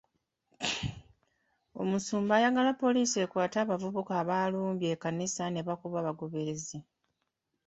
Omusumba 1.81 2.33
ayagala 2.37 2.71
poliisi 2.83 3.17
ekwate 3.25 3.57
abavubuka 3.63 4.13
abaalumbye 4.21 4.87
ekkanisa 4.95 5.43
ne 5.49 5.61
bakuba 5.67 5.97
abagoberezi. 5.99 6.77